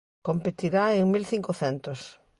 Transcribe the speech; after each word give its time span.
Competirá 0.27 0.83
en 0.99 1.05
mil 1.13 1.25
cincocentos. 1.31 1.99